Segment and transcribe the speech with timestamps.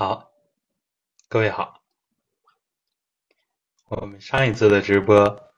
[0.00, 0.30] 好，
[1.28, 1.82] 各位好。
[3.88, 5.50] 我们上一次的直播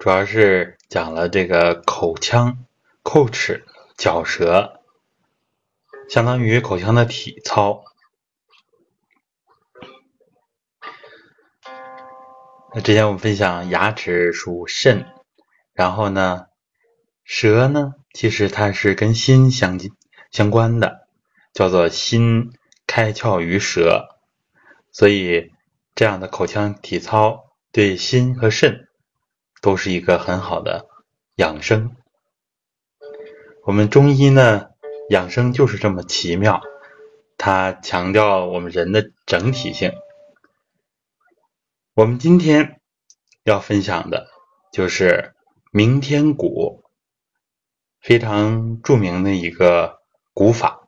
[0.00, 2.66] 主要是讲了这个口腔、
[3.04, 3.64] 叩齿、
[3.96, 4.80] 嚼舌，
[6.08, 7.84] 相当于口腔的体操。
[12.74, 15.06] 那之前我们分享牙齿属肾，
[15.72, 16.46] 然后呢，
[17.22, 19.78] 舌呢，其实它是跟心相
[20.32, 21.06] 相关的，
[21.52, 22.52] 叫做心
[22.94, 24.06] 开窍于舌，
[24.92, 25.50] 所以
[25.96, 28.86] 这样的口腔体操对心和肾
[29.60, 30.86] 都是一个很好的
[31.34, 31.96] 养生。
[33.64, 34.68] 我们中医呢，
[35.10, 36.60] 养生就是这么奇妙，
[37.36, 39.90] 它强调我们人的整体性。
[41.94, 42.80] 我们今天
[43.42, 44.28] 要分享的
[44.72, 45.34] 就是
[45.72, 46.84] 鸣天鼓，
[48.00, 49.98] 非常著名的一个
[50.32, 50.83] 鼓法。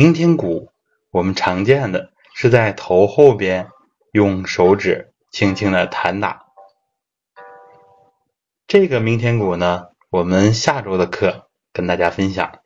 [0.00, 0.72] 鸣天鼓，
[1.10, 3.68] 我们常见的是在头后边
[4.12, 6.46] 用手指轻轻的弹打。
[8.66, 12.60] 这个鸣天鼓呢，我们下周的课跟大家分享。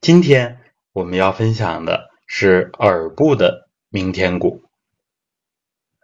[0.00, 0.58] 今天
[0.92, 4.64] 我们要分享的是耳部的鸣天鼓。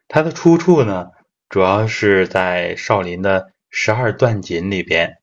[0.07, 1.11] 它的出处呢，
[1.49, 5.19] 主要是在少林的十二段锦里边，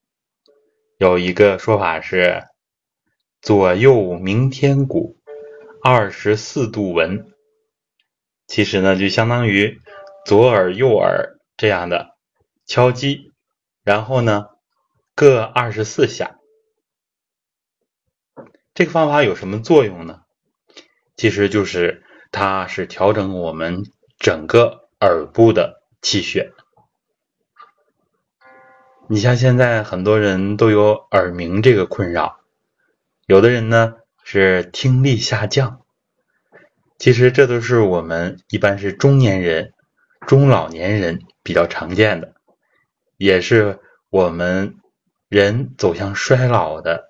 [0.98, 2.50] 有一个说法是
[3.46, 5.18] 左右鸣天鼓，
[5.84, 7.32] 二十四度闻。
[8.48, 9.80] 其实呢，就相当于
[10.26, 12.18] 左耳右耳这样的
[12.66, 13.32] 敲击，
[13.84, 14.48] 然后呢
[15.14, 16.40] 各二十四下。
[18.74, 20.24] 这个方法有什么作用呢？
[21.16, 23.84] 其实就是它是调整我们。
[24.18, 26.54] 整个耳部的气血，
[29.10, 32.40] 你像现在很多人都有耳鸣这个困扰，
[33.26, 35.82] 有的人呢是听力下降，
[36.98, 39.74] 其实这都是我们一般是中年人、
[40.28, 42.36] 中老年人比较常见的，
[43.18, 44.78] 也是我们
[45.28, 47.10] 人走向衰老的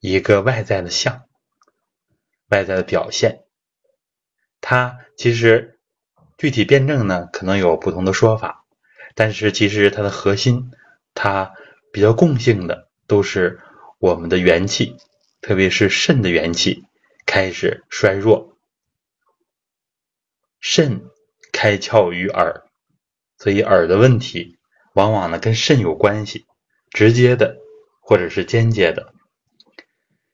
[0.00, 1.24] 一个外在的象，
[2.48, 3.44] 外在的表现，
[4.60, 5.76] 它其实。
[6.38, 8.64] 具体辩证呢，可能有不同的说法，
[9.14, 10.70] 但是其实它的核心，
[11.12, 11.52] 它
[11.92, 13.60] 比较共性的都是
[13.98, 14.96] 我们的元气，
[15.40, 16.84] 特别是肾的元气
[17.26, 18.56] 开始衰弱。
[20.60, 21.02] 肾
[21.52, 22.64] 开窍于耳，
[23.38, 24.58] 所以耳的问题
[24.94, 26.46] 往往呢跟肾有关系，
[26.90, 27.56] 直接的
[28.00, 29.14] 或者是间接的。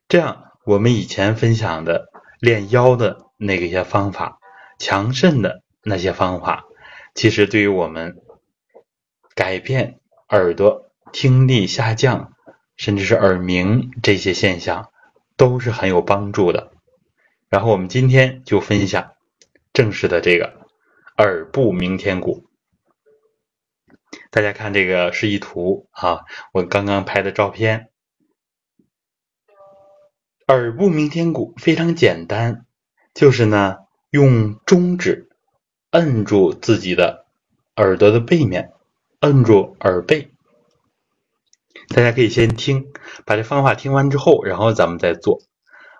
[0.08, 2.08] 这样，我们以前分享的
[2.40, 4.38] 练腰的那个一些方法，
[4.78, 5.62] 强肾的。
[5.88, 6.64] 那些方法，
[7.14, 8.16] 其实对于我们
[9.36, 10.00] 改变
[10.30, 12.32] 耳朵听力下降，
[12.76, 14.90] 甚至是耳鸣这些现象，
[15.36, 16.72] 都是很有帮助的。
[17.48, 19.12] 然后我们今天就分享
[19.72, 20.66] 正式的这个
[21.18, 22.44] 耳部鸣天鼓。
[24.30, 27.90] 大家看这个示意图啊，我刚刚拍的照片。
[30.48, 32.66] 耳部鸣天鼓非常简单，
[33.14, 33.78] 就是呢
[34.10, 35.28] 用中指。
[35.92, 37.26] 摁住自己的
[37.76, 38.72] 耳朵的背面，
[39.20, 40.30] 摁住耳背。
[41.88, 42.92] 大家可以先听，
[43.24, 45.40] 把这方法听完之后，然后咱们再做。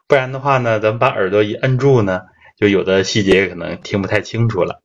[0.07, 2.23] 不然的话呢，咱们把耳朵一摁住呢，
[2.57, 4.83] 就有的细节可能听不太清楚了。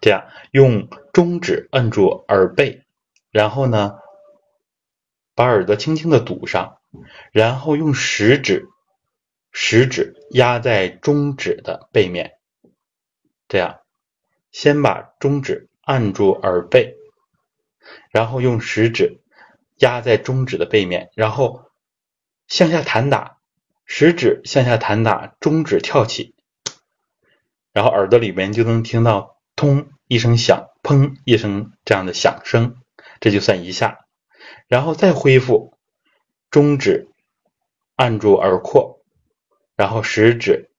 [0.00, 2.84] 这样，用中指摁住耳背，
[3.30, 3.94] 然后呢，
[5.34, 6.78] 把耳朵轻轻的堵上，
[7.32, 8.68] 然后用食指。
[9.58, 12.32] 食指压在中指的背面，
[13.48, 13.80] 这样，
[14.56, 16.96] 先把中指按住耳背，
[18.10, 19.20] 然后用食指
[19.76, 21.70] 压在中指的背面，然后
[22.48, 23.36] 向下弹打，
[23.84, 26.34] 食指向下弹打，中指跳起，
[27.70, 32.76] 然后耳朵里面就能听到“通”一声响，“砰”一声这样的响声，
[33.20, 34.06] 这就算一下，
[34.68, 35.76] 然后再恢复，
[36.50, 37.10] 中指
[37.94, 39.04] 按住耳廓。
[39.76, 40.70] 然后食指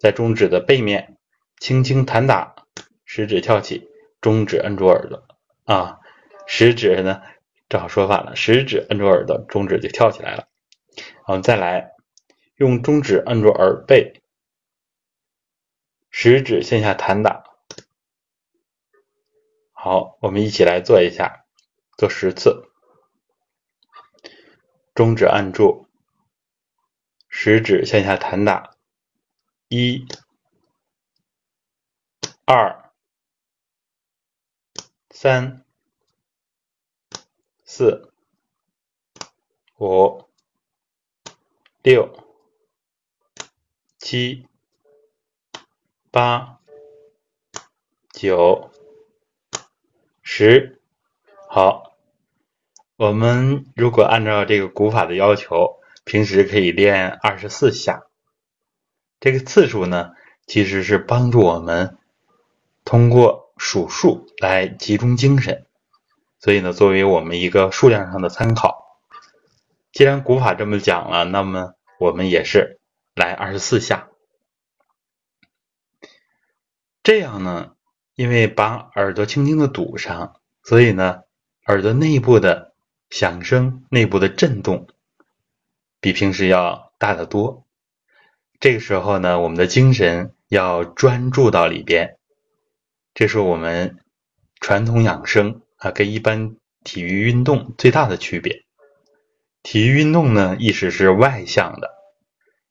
[0.00, 1.16] 在中指的背面
[1.60, 2.59] 轻轻弹打，
[3.12, 3.90] 食指跳起，
[4.20, 5.26] 中指摁住耳朵
[5.64, 5.98] 啊，
[6.46, 7.20] 食指呢
[7.68, 10.46] 正好说反了，食指摁住耳朵，中指就跳起来了。
[11.26, 11.90] 我们再来
[12.54, 14.22] 用中指摁住耳背，
[16.12, 17.42] 食指向下弹打。
[19.72, 21.46] 好，我们一起来做一下，
[21.98, 22.70] 做十次，
[24.94, 25.88] 中指按住。
[27.28, 28.76] 食指向下弹打，
[29.66, 30.06] 一、
[32.44, 32.79] 二、
[35.22, 35.66] 三、
[37.62, 38.10] 四、
[39.78, 40.24] 五、
[41.82, 42.10] 六、
[43.98, 44.46] 七、
[46.10, 46.58] 八、
[48.10, 48.70] 九、
[50.22, 50.80] 十。
[51.50, 51.98] 好，
[52.96, 58.06] 我们如果按照这个古法的要求，平时可以练二十四下。
[59.20, 60.12] 这个次数呢，
[60.46, 61.98] 其实是帮助我们
[62.86, 65.66] 通过数数来集中精神，
[66.38, 68.98] 所以呢，作为我们一个数量上的参考。
[69.92, 72.80] 既然古法这么讲了，那么我们也是
[73.14, 74.08] 来二十四下。
[77.02, 77.72] 这样呢，
[78.14, 81.20] 因为把耳朵轻轻的堵上，所以呢，
[81.66, 82.72] 耳朵内部的
[83.10, 84.88] 响声、内部的震动
[86.00, 87.66] 比平时要大得多。
[88.58, 92.16] 这个时候呢，我们的精神要专注到里边，
[93.20, 93.98] 这是我们
[94.62, 98.64] 传统养生啊跟一般体育运动最大的区别。
[99.62, 101.90] 体育运动呢，意识是外向的，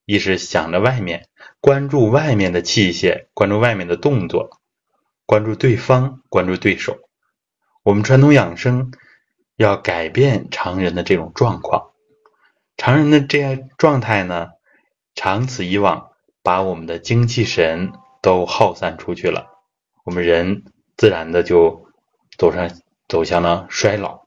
[0.06, 1.30] 意识想着外面，
[1.62, 4.60] 关注外面的器械，关注外面的动作，
[5.28, 6.98] 关注对方，关注对手。
[7.84, 8.92] 我们传统养生
[9.56, 11.92] 要改变常人的这种状况，
[12.76, 14.48] 常人的这样状态呢，
[15.14, 16.10] 长此以往，
[16.42, 17.94] 把我们的精气神
[18.24, 19.49] 都耗散出去了，
[20.10, 20.64] 我们人
[20.98, 21.88] 自然的就
[22.36, 24.26] 走上走向了衰老。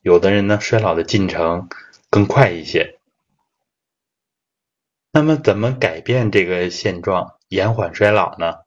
[0.00, 1.68] 有的人呢，衰老的进程
[2.08, 2.98] 更快一些。
[5.12, 8.60] 那么，怎么改变这个现状，延缓衰老呢？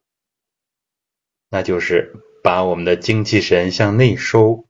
[1.49, 2.13] 那就是
[2.43, 4.67] 把我们的精气神向内收，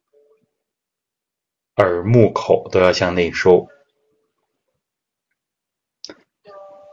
[1.75, 3.67] 耳、目、口都要向内收。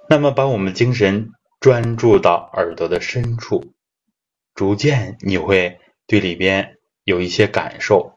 [0.09, 1.31] 那么，把我们精神
[1.61, 3.74] 专注到耳朵的深处，
[4.55, 8.13] 逐渐你会对里边有一些感受。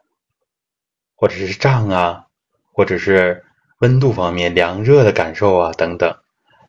[1.20, 2.26] 或者是胀啊，
[2.72, 3.44] 或者是
[3.80, 6.16] 温度方面凉热的感受啊等等，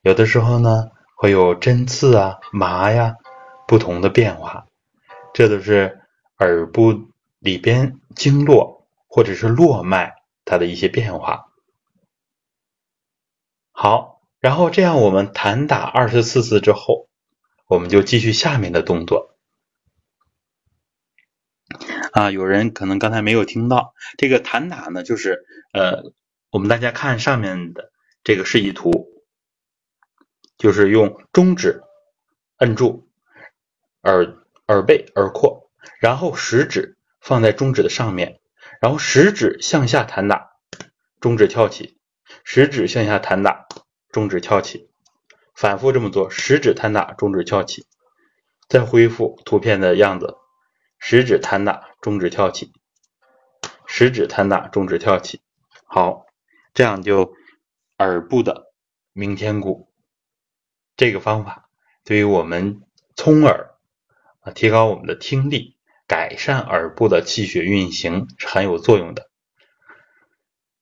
[0.01, 3.18] 有的时候呢会有针刺啊、麻呀
[3.68, 4.66] 不同的变化，
[5.36, 6.01] 这都是
[6.39, 10.15] 耳部里边经络或者是络脉
[10.45, 11.45] 它的一些变化。
[13.72, 17.07] 好，然后这样我们弹打二十四次之后，
[17.68, 19.29] 我们就继续下面的动作。
[22.12, 26.12] 啊，有人可能刚才没有听到，这个弹打呢，就是呃，
[26.50, 27.92] 我们大家看上面的
[28.24, 29.24] 这个示意图，
[30.58, 31.84] 就是用中指
[32.58, 33.08] 摁住
[34.02, 34.36] 耳
[34.68, 35.70] 耳背耳廓，
[36.00, 38.40] 然后食指放在中指的上面，
[38.82, 40.54] 然后食指向下弹打，
[41.20, 42.00] 中指翘起，
[42.44, 43.68] 食指向下弹打，
[44.12, 44.90] 中指翘起，
[45.54, 47.86] 反复这么做，食指弹打，中指翘起，
[48.68, 50.38] 再恢复图片的样子。
[51.00, 52.72] 食指弹打，中指跳起；
[53.88, 55.42] 食指弹打，中指跳起。
[55.86, 56.25] 好，
[56.74, 57.34] 这样就
[57.98, 58.72] 耳部的
[59.13, 59.90] 鸣天鼓。
[60.96, 61.69] 这个方法
[62.04, 62.81] 对于我们
[63.16, 63.75] 聪耳
[64.42, 69.30] 啊，提高我们的听力，改善耳部的气血运行是很有作用的。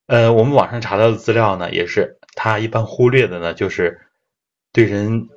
[0.08, 4.08] 呃，我们网上查到的资料呢，也是它一般忽略的呢，就是
[4.72, 5.30] 对人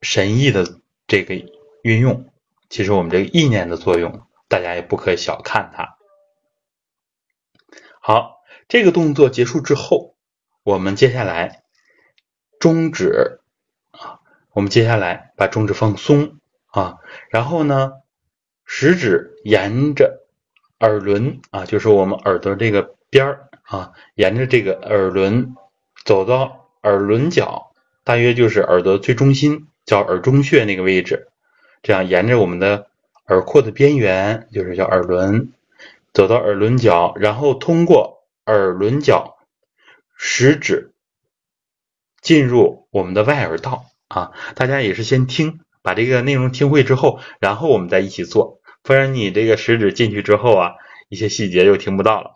[0.00, 1.34] 神意的这个
[1.82, 2.31] 运用。
[2.72, 5.98] 其实我们这个意念的作用，大家也不可以小看它。
[8.00, 10.16] 好，这个动作结束之后，
[10.62, 11.64] 我们接下来
[12.58, 13.40] 中指
[13.90, 14.20] 啊，
[14.52, 16.96] 我们接下来把中指放松啊，
[17.28, 17.92] 然后呢，
[18.64, 20.24] 食指沿着
[20.80, 25.54] 耳轮啊，就是我们耳朵这个边儿啊，沿着这个耳轮
[26.06, 31.28] 走到耳轮角，大约就是耳朵最中心，叫耳中穴那个位置。
[31.82, 32.88] 这样沿着我们的
[33.26, 35.52] 耳廓的边缘，就是叫耳轮，
[36.12, 39.36] 走到耳轮角，然后通过耳轮角
[40.16, 40.94] 食指
[42.20, 44.32] 进入我们的外耳道啊。
[44.54, 50.74] 大家也是先听，把这个内容听会之后，然后我们再一起做，不然你这个食指进去之后啊，
[51.08, 52.32] 一些细节就听不到了。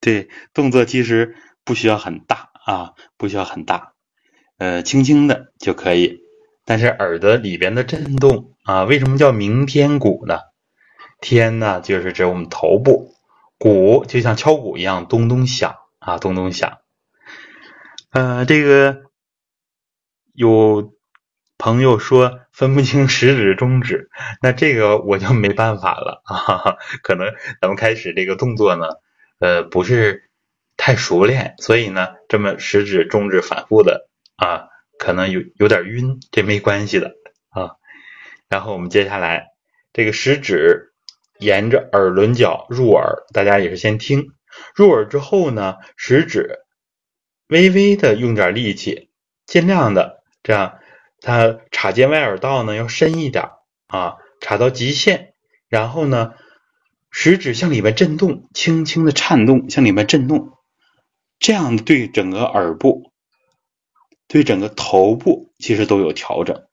[0.00, 2.53] 对，动作其实不需要很大。
[2.64, 3.92] 啊，不需要很大，
[4.58, 6.20] 呃，轻轻的就可以。
[6.64, 10.38] 但是耳朵里边的震动啊，为什么叫鸣天鼓呢？
[11.20, 13.12] 天呢，就是指我们头部，
[13.58, 16.78] 鼓就像敲鼓一样，咚咚响啊，咚咚响。
[18.12, 19.02] 呃，这个
[20.32, 20.94] 有
[21.58, 24.08] 朋友说分不清食指、中指，
[24.40, 26.76] 那这个我就没办法了啊。
[27.04, 28.86] 可能咱们开始这个动作呢，
[29.38, 30.30] 呃，不是。
[30.86, 37.14] 太熟练，所以呢，这么食指、中指反复的啊，可能有有点晕，这没关系的
[37.48, 37.76] 啊。
[38.50, 39.46] 然后我们接下来，
[39.94, 40.92] 这个食指
[41.38, 44.26] 沿着耳轮角入耳，大家也是先听。
[44.74, 46.58] 入耳之后呢，食指
[47.48, 49.08] 微微的用点力气，
[49.46, 50.80] 尽量的这样，
[51.22, 53.52] 它插进外耳道呢要深一点
[53.86, 55.32] 啊，插到极限，
[55.70, 56.34] 然后呢，
[57.10, 60.50] 食指向里面震动，轻轻的颤动，向里面震动，
[61.38, 63.12] 这样对整个耳部、
[64.28, 66.66] 对整个头部其实都有调整。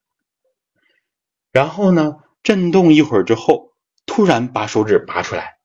[1.52, 3.74] 然后呢，震动一会儿之后，
[4.06, 5.58] 突然把手指拔出来，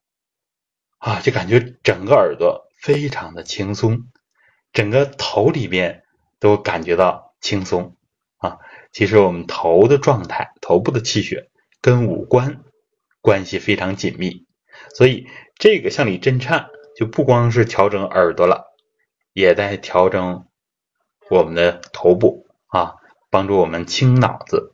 [0.99, 4.09] 啊，就感觉整个耳朵非常的轻松，
[4.73, 6.03] 整个头里边
[6.41, 7.97] 都感觉到轻松
[8.38, 8.59] 啊。
[8.93, 11.50] 其实我们头的状态、头部的气血
[11.81, 12.65] 跟五官
[13.21, 14.47] 关系非常紧密，
[14.95, 18.65] 所以这个向里震颤就不光是调整耳朵了，
[19.37, 20.47] 也在调整
[21.28, 22.95] 我们的头部啊，
[23.28, 24.73] 帮助我们清脑子。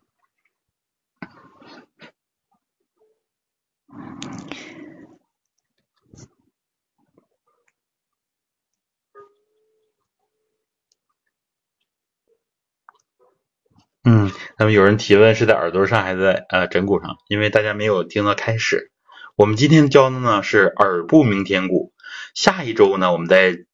[14.04, 17.16] 嗯，那么有人提问是在耳朵上还是在呃枕骨上？
[17.26, 18.92] 因为大家没有听到开始。
[19.34, 21.92] 我们今天教的呢是耳部明天骨，
[22.32, 23.66] 下一周呢我们再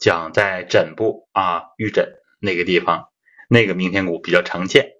[0.00, 3.10] 讲在枕部啊玉枕那个地方，
[3.48, 4.94] 那个明天骨比较常见。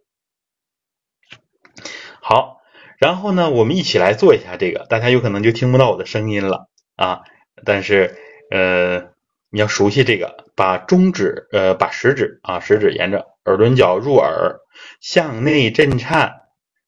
[2.20, 2.60] 好，
[2.98, 7.22] 然后呢我们一起来做一下这个，大家有可能就听不到我的声音了啊，
[7.64, 8.16] 但是
[8.52, 9.08] 呃
[9.50, 14.60] 你要熟悉这个，把中指呃把食指啊食指沿着耳轮角入耳。
[15.00, 16.42] 向内震颤，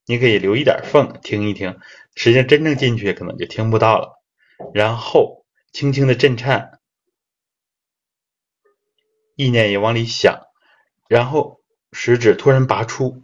[0.07, 1.79] 你可以留一点缝听一听，
[2.15, 4.23] 实际上真正进去可能就听不到了。
[4.73, 6.79] 然后轻轻的震颤，
[9.35, 10.41] 意念也往里想，
[11.09, 11.61] 然后
[11.93, 13.23] 食指突然拔出，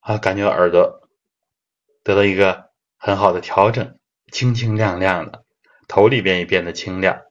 [0.00, 1.08] 啊，感觉耳朵
[2.02, 3.98] 得到一个很好的调整，
[4.32, 5.44] 清清亮亮的，
[5.88, 7.22] 头里边也变得清亮。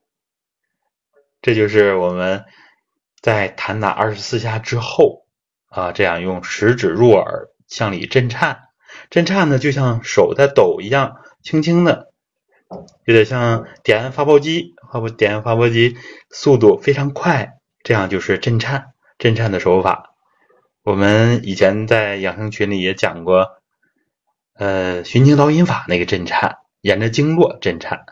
[1.41, 2.45] 这就是我们
[3.21, 5.23] 在弹打二十四下之后。
[5.67, 8.69] 啊，这样用食指入耳向里震颤，
[9.09, 12.13] 震颤呢就像手在抖一样，轻轻的，
[13.03, 15.97] 有点像点按发报机，发不点按发波机
[16.29, 20.15] 速度非常快，这样就是震颤，震颤的手法。
[20.83, 23.57] 我们以前在养生群里也讲过，
[24.53, 28.05] 呃，循经导引法那个震颤，沿着经络震颤，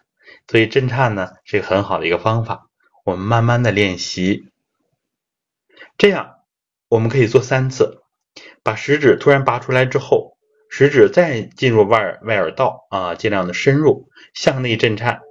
[0.45, 2.67] 所以震颤呢是一个很好的一个方法。
[3.05, 4.49] 我们慢慢的练习，
[5.97, 6.31] 这样。
[6.89, 8.01] 我们可以做三次，
[8.61, 10.37] 把食指突然拔出来之后，
[10.69, 15.21] 食指再进入外外耳道啊，尽量的深入，向内震颤，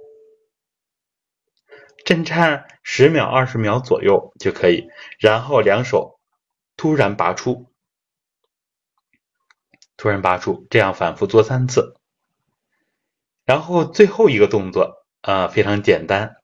[2.05, 4.89] 震颤十秒、二十秒左右就可以。
[5.19, 6.19] 然后两手
[6.75, 7.71] 突然拔出，
[9.97, 11.95] 突然拔出，这样反复做三次。
[13.45, 16.37] 然后最后一个动作啊，非常简单，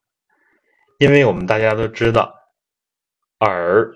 [0.98, 2.36] 因为我们大家都知道
[3.40, 3.96] 耳。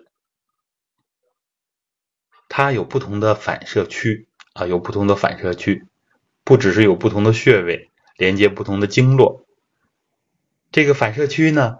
[2.50, 5.88] 它有不同的反射区啊，有不同的反射区，
[6.44, 9.43] 不只是有不同的穴位连接不同的经络。
[10.74, 11.78] 这个反射区呢，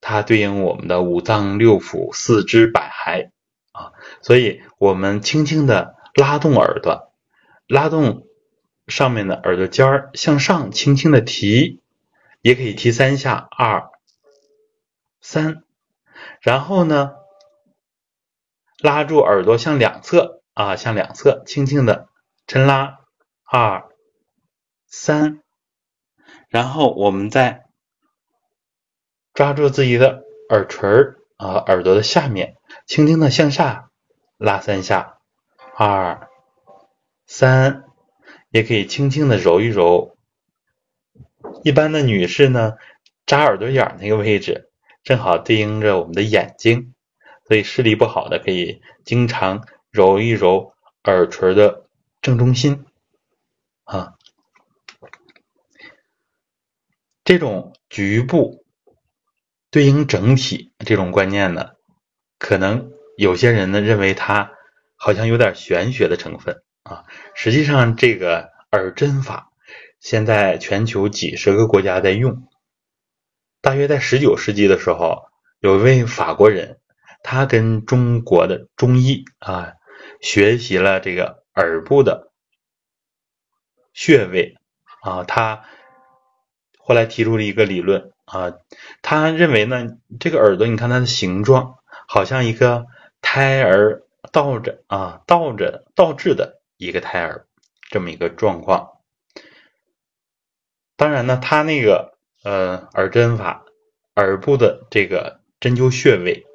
[0.00, 3.32] 它对应我们的五脏六腑、四肢百骸
[3.72, 3.92] 啊，
[4.22, 7.12] 所以我们轻轻的拉动耳朵，
[7.66, 8.26] 拉动
[8.86, 11.82] 上面的耳朵尖儿向上，轻轻的提，
[12.40, 13.90] 也可以提三下，二、
[15.20, 15.62] 三，
[16.40, 17.12] 然后呢。
[18.80, 22.10] 拉住耳朵向两侧啊，向两侧轻轻的
[22.46, 23.00] 抻拉，
[23.42, 23.88] 二
[24.86, 25.42] 三，
[26.48, 27.66] 然后我们再
[29.38, 33.88] 抓住自己的耳垂儿啊，耳朵的下面，轻轻的向下
[34.36, 35.20] 拉三下，
[35.76, 36.28] 二
[37.24, 37.84] 三，
[38.50, 40.16] 也可以轻轻的揉一揉。
[41.62, 42.72] 一般的女士呢，
[43.26, 44.72] 扎耳朵眼那个位置，
[45.04, 46.92] 正好对应着我们的眼睛。
[47.46, 51.86] 所以视力不好的可以经常揉一揉耳垂的
[52.20, 52.86] 正中心
[53.84, 54.14] 啊。
[57.22, 58.64] 这种局部
[59.70, 61.70] 对应整体这种观念呢，
[62.38, 64.52] 可能有些人呢认为它
[64.96, 67.04] 好像有点玄学的成分啊。
[67.34, 69.50] 实际上，这个耳针法
[70.00, 72.48] 现在全球几十个国家在用。
[73.60, 75.24] 大约在十九世纪的时候，
[75.60, 76.78] 有一位法国人。
[77.20, 79.72] 他跟中国的中医啊
[80.20, 82.30] 学习了这个耳部的
[83.92, 84.54] 穴位
[85.02, 85.64] 啊，他
[86.78, 88.58] 后来提出了一个理论啊，
[89.02, 92.86] 他认为呢，这个耳朵你看它的形状好像一个
[93.22, 97.46] 胎儿倒着啊倒着倒置的一个胎儿
[97.90, 98.98] 这么一个状况，
[100.96, 103.64] 当然呢，他那个呃耳针法，
[104.14, 106.46] 耳部的这个针灸穴位，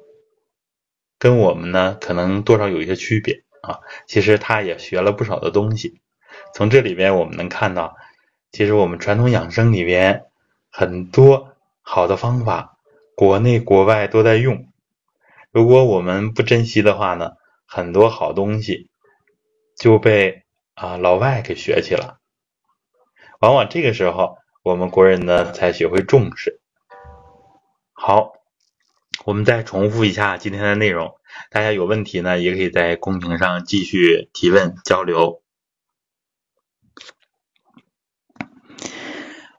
[1.18, 3.80] 跟我们呢可能多少有一些区别啊。
[4.06, 6.00] 其实他也学了不少的东西。
[6.54, 7.96] 从这里边我们能看到，
[8.52, 10.26] 其实我们传统养生里边
[10.70, 11.53] 很多
[11.86, 12.78] 好的方法，
[13.14, 14.72] 国内国外都在用。
[15.52, 17.32] 如果我们不珍惜的话呢，
[17.66, 18.88] 很多好东西
[19.76, 22.18] 就被啊老外给学去了。
[23.38, 26.60] 往往这个时候，我们国人呢才学会重视。
[27.92, 28.32] 好，
[29.26, 31.14] 我们再重复一下今天的内容，
[31.50, 35.42] 大家有问题呢，也可以在公屏上继续提问交流。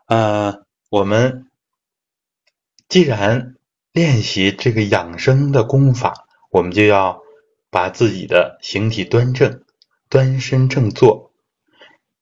[0.08, 1.50] 呃，我们
[2.96, 3.58] 既然
[3.92, 7.22] 练习这个养生的功法，我们就要
[7.70, 9.66] 把自己的形体端正，
[10.08, 11.34] 端身正坐，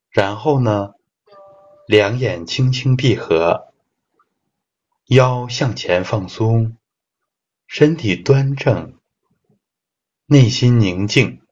[0.10, 0.94] 然后呢，
[1.86, 3.72] 两眼轻轻闭合，
[5.06, 6.76] 腰向前放松，
[7.68, 8.98] 身体端正，
[10.26, 11.44] 内心宁静，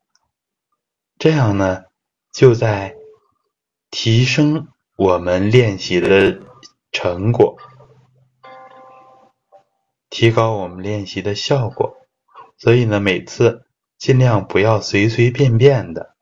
[1.19, 1.83] 这样呢，
[2.33, 2.95] 就在
[3.91, 4.67] 提升。
[4.97, 6.41] 我们练习的
[6.91, 7.57] 成果，
[10.11, 11.95] 提高我们练习的效果，
[12.57, 13.65] 所以呢，每次
[13.97, 16.15] 尽量不要随随便便的。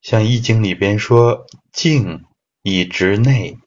[0.00, 2.24] 像《易经》里边说“静
[2.62, 3.58] 以直内”，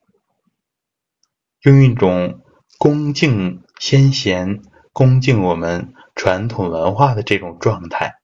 [1.61, 2.41] 用一种
[2.79, 8.19] 恭敬先贤、恭敬我们传统文化的这种状态，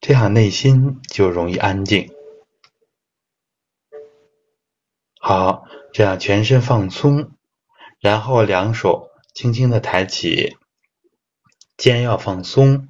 [0.00, 2.10] 这样内心就容易安静。
[5.20, 7.32] 好，这样全身放松，
[8.00, 10.56] 然后两手轻轻的抬起，
[11.76, 12.88] 肩要放松，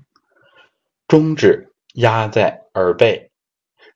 [1.08, 3.32] 中指压在耳背，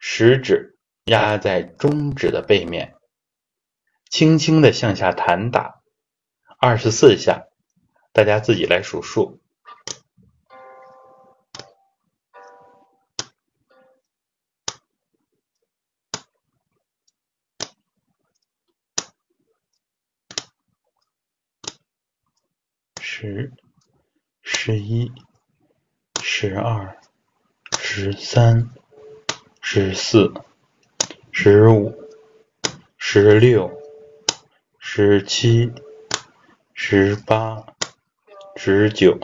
[0.00, 2.96] 食指压在中指的背面，
[4.10, 5.82] 轻轻的向下弹打
[6.58, 7.44] 二十四下，
[8.12, 9.40] 大家自己来数数。
[28.26, 28.70] 三、
[29.60, 30.32] 十四、
[31.30, 31.94] 十五、
[32.96, 33.70] 十六、
[34.78, 35.70] 十七、
[36.72, 37.66] 十八、
[38.56, 39.20] 十九、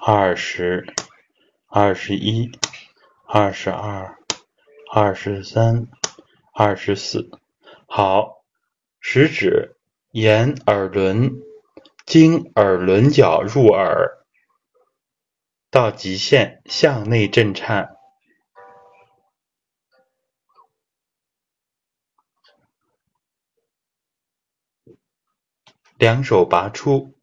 [0.00, 0.86] 二十、
[1.66, 2.52] 二十一、
[3.26, 4.16] 二十二、
[4.92, 5.88] 二十三、
[6.52, 7.28] 二十四。
[7.86, 8.44] 好，
[9.00, 9.76] 食指
[10.12, 11.42] 沿耳轮。
[12.06, 14.18] 经耳轮角入耳，
[15.70, 17.93] 到极限向内震颤，
[25.96, 27.16] 两手拔出，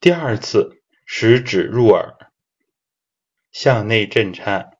[0.00, 2.30] 第二次食指入耳，
[3.50, 4.78] 向内震颤。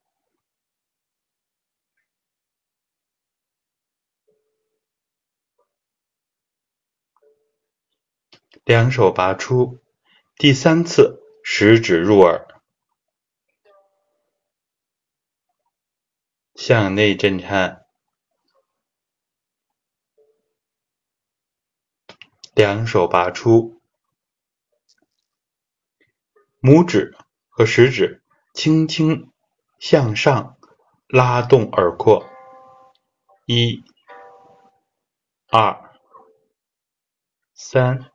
[8.64, 9.82] 两手拔出，
[10.36, 12.46] 第三次食指入耳，
[16.54, 17.81] 向内震颤。
[22.54, 23.80] 两手拔出，
[26.60, 27.16] 拇指
[27.48, 29.32] 和食指轻轻
[29.78, 30.56] 向上
[31.08, 32.26] 拉动耳廓，
[33.46, 33.82] 一、
[35.48, 35.98] 二、
[37.54, 38.10] 三。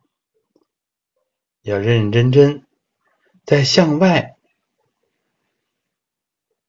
[1.64, 2.66] 要认认真真，
[3.44, 4.38] 再向外，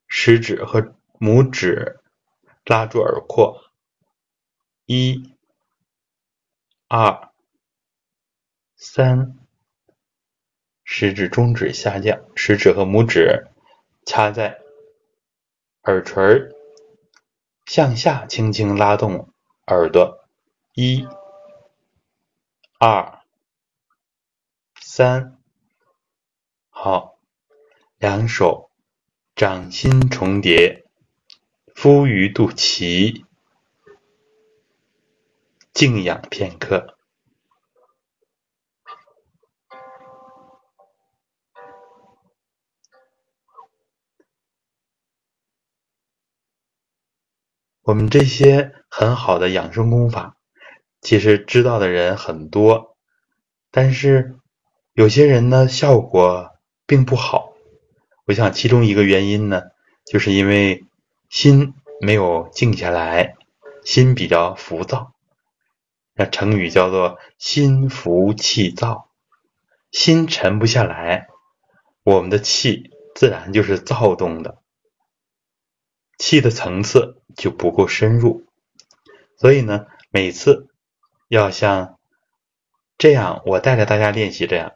[0.08, 2.00] 食指和拇指
[2.64, 3.62] 拉住耳廓，
[4.86, 5.36] 一、
[6.88, 7.27] 二、
[8.80, 9.36] 三，
[10.84, 13.48] 食指、中指下降，食指和拇指
[14.06, 14.60] 掐在
[15.82, 16.54] 耳垂
[17.66, 19.32] 向下轻轻拉动
[19.66, 20.24] 耳朵，
[20.74, 21.08] 一、
[22.78, 23.18] 二。
[24.80, 25.36] 三，
[26.70, 27.18] 好，
[27.98, 28.70] 两手
[29.34, 30.84] 掌心重叠，
[31.74, 33.24] 敷于肚脐，
[35.72, 36.97] 静养片刻。
[47.88, 50.36] 我们这些很好的养生功法，
[51.00, 52.98] 其实知道的人很多，
[53.70, 54.36] 但是。
[54.92, 56.50] 有些人呢，效果
[56.84, 57.52] 并不好。
[58.26, 59.62] 我想其中一个原因呢，
[60.04, 60.84] 就是因为
[61.30, 63.36] 心没有静下来，
[63.84, 65.14] 心比较浮躁。
[66.14, 69.08] 那成语叫做“心浮气躁”，
[69.92, 71.28] 心沉不下来，
[72.02, 74.58] 我们的气自然就是躁动的，
[76.18, 78.44] 气的层次就不够深入。
[79.36, 80.68] 所以呢，每次
[81.28, 81.98] 要像
[82.98, 84.72] 这样，我带着大家练习这样，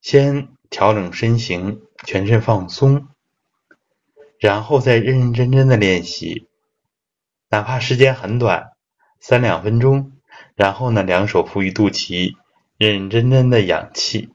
[0.00, 3.08] 先调整身形，全身放松，
[4.38, 6.48] 然后再认认真真的练习，
[7.48, 8.72] 哪怕时间很短。
[9.20, 10.12] 三两分钟，
[10.54, 12.34] 然后呢，两手扶于肚脐，
[12.76, 14.34] 认认真真的养气。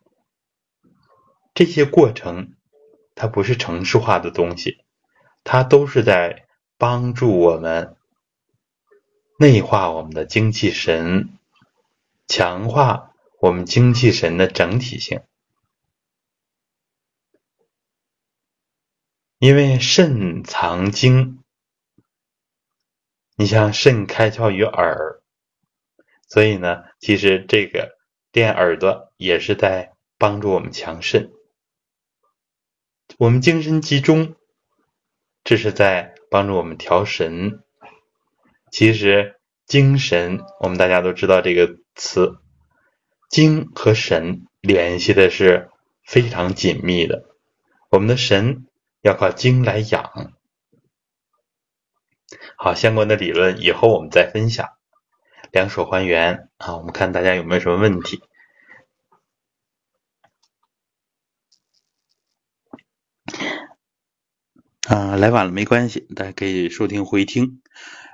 [1.53, 2.55] 这些过程，
[3.13, 4.83] 它不是程式化的东西，
[5.43, 6.47] 它都是在
[6.77, 7.95] 帮助我们
[9.37, 11.37] 内化我们的精气神，
[12.27, 15.21] 强化我们精气神的整体性。
[19.37, 21.35] 因为肾藏精。
[23.35, 25.21] 你像肾开窍于耳，
[26.27, 27.97] 所以呢，其实这个
[28.33, 31.31] 练耳朵也是在帮助我们强肾。
[33.17, 34.35] 我们精神集中，
[35.49, 37.63] 这是在帮助我们调神。
[38.69, 42.35] 其实精神，我们大家都知道这个词，
[43.31, 45.71] 精和神联系的是
[46.05, 47.25] 非常紧密的。
[47.89, 48.67] 我们的神
[49.01, 50.35] 要靠精来养。
[52.55, 54.67] 好，相关的理论以后我们再分享。
[55.51, 58.21] 两手还原啊，我们看大家有没有什么问题？
[64.89, 67.61] 啊，来晚了没关系，大家可以收听回听。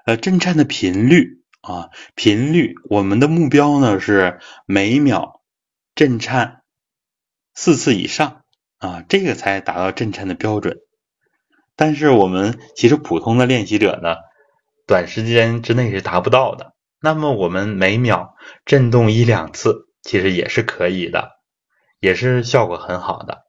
[0.06, 5.42] 呃，震颤的频率啊，频率，我们的目标呢是每秒
[5.96, 6.64] 震颤
[7.54, 8.44] 四次以上
[8.78, 10.80] 啊，这个才达到震颤的标准。
[11.78, 14.18] 但是我们其实普通的练习者呢。
[14.86, 18.36] 短时间之内是达不到的，那么我们每秒
[18.66, 21.32] 震动一两次，其实也是可以的，
[22.00, 23.46] 也是效果很好的。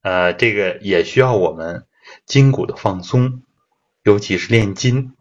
[0.00, 1.86] 呃，这个也需要我们
[2.24, 3.42] 筋骨的放松，
[4.02, 5.14] 尤其是练筋。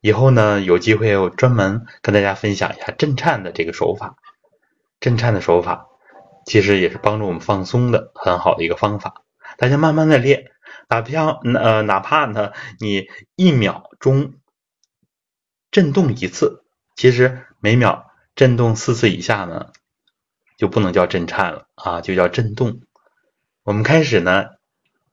[0.00, 4.16] 以后呢，有机会我专门跟大家分享一下震颤的这个手法。
[5.00, 5.88] 震颤的手法
[6.46, 9.22] 其实也是帮助我们放松的很好的一个方法，
[9.58, 10.50] 大家慢慢的练。
[10.88, 14.34] 哪怕呃，哪怕呢，你一秒钟
[15.70, 16.64] 震动一次，
[16.96, 19.72] 其实每秒震动四次以下呢，
[20.58, 22.82] 就不能叫震颤了啊，就叫震动。
[23.62, 24.50] 我们开始呢，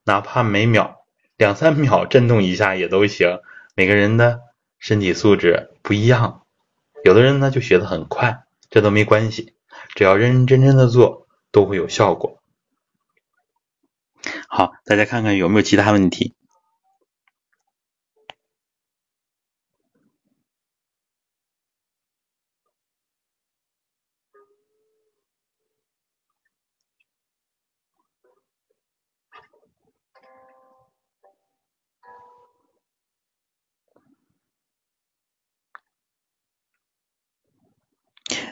[0.03, 1.05] 哪怕每秒
[1.37, 3.39] 两三秒震动一下也都行。
[3.75, 4.41] 每个人的
[4.79, 6.43] 身体素质不一样，
[7.03, 9.53] 有的人呢就学得很快，这都没关系，
[9.95, 12.41] 只要认认真真的做，都会有效果。
[14.49, 16.35] 好，大家看看有没有其他问题？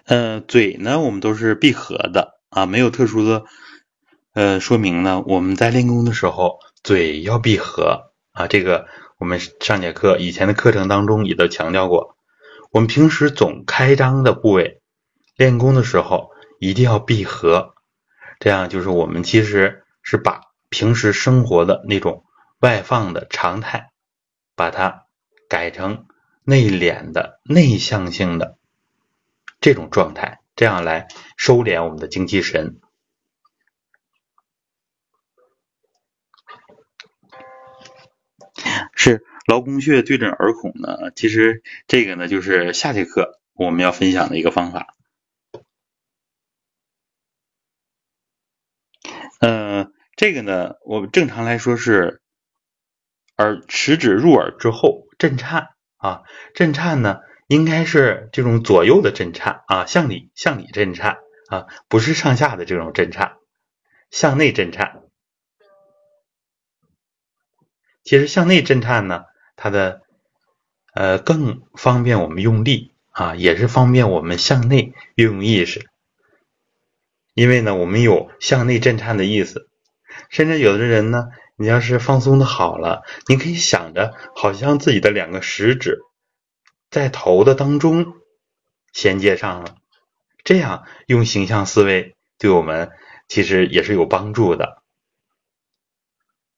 [0.10, 3.44] 呃，嘴呢，我们都是闭合的啊，没有特殊的。
[4.34, 8.48] 呃，说明呢，我们在练功的时候，嘴要闭合啊。
[8.48, 8.88] 这个
[9.20, 12.18] 我们上节课以前的课程当中也都强调过。
[12.72, 14.82] 我们平时总开张的部位，
[15.38, 17.76] 练功的时候一定要闭合，
[18.40, 22.24] 这样就是我们其实是把平时生活的那种
[22.62, 23.92] 外放的常态，
[24.56, 25.04] 把它
[25.48, 26.08] 改成
[26.44, 28.58] 内敛的内向性的
[29.60, 32.80] 这种状态，这样来收敛我们的精气神。
[38.94, 41.12] 是劳宫穴对准耳孔呢？
[41.16, 44.96] 其实这个呢，就是下节课我们要分享的一个方法。
[49.40, 52.22] 呃，这个呢，我们正常来说是
[53.38, 63.38] 耳食指入耳之后震颤啊，震颤呢应该是这种左右的震颤啊，向里向里震颤啊，不是上下的这种震颤，
[64.12, 65.02] 向内震颤。
[68.04, 69.24] 其实向内震颤呢，
[69.56, 70.04] 它的
[70.94, 75.90] 呃更方便我们用力啊，也是方便我们向内运用意识。
[77.34, 79.68] 因为呢，我们有向内震颤的意思。
[80.30, 85.98] 甚至有的人呢，你要是放松的好了，你可以想着好像自己的两个食指
[86.90, 88.14] 在头的当中
[88.94, 89.78] 衔接上了，
[90.44, 92.92] 这样用形象思维对我们
[93.28, 94.82] 其实也是有帮助的。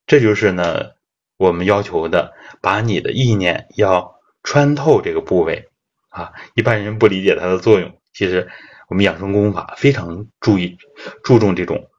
[0.06, 0.92] 这就是呢。
[1.38, 5.70] 我们要求的，把你的意念要穿透这个部位
[6.08, 6.34] 啊。
[6.54, 8.48] 一般人不理解它的作用，其实
[8.86, 10.78] 我们养生功法非常注意
[11.24, 11.90] 注重这种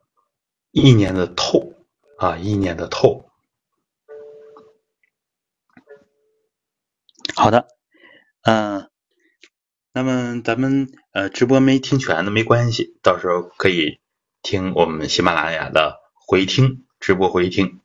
[0.70, 1.74] 意念的透
[2.16, 3.28] 啊，意念的透。
[7.36, 7.68] 好的，
[8.46, 8.90] 嗯，
[9.94, 14.00] 那么咱们呃直播没听全的没关系，到时候可以
[14.42, 17.80] 听我们喜马拉雅的回听直播回听。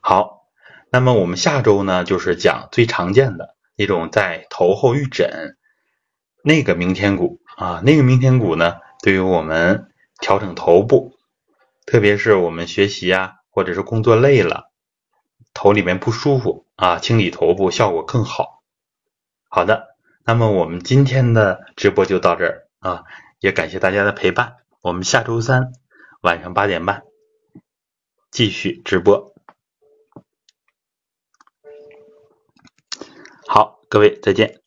[0.00, 0.48] 好，
[0.90, 5.56] 那么我们下周呢就是讲最常见的那种在头后预诊
[6.42, 11.14] 那个明天骨啊，那个明天骨呢对于我们调整头部，
[11.86, 14.72] 特别是我们学习啊或者是工作累了，
[15.54, 18.57] 头里面不舒服啊，清理头部效果更好。
[19.48, 23.04] 好的，那么我们今天的直播就到这儿啊，
[23.40, 24.56] 也感谢大家的陪伴。
[24.82, 25.72] 我们下周三
[26.20, 27.02] 晚上八点半
[28.30, 29.34] 继续直播。
[33.46, 34.60] 好，各位再见。